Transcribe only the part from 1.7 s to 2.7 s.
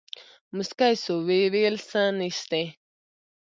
سه نيشتې.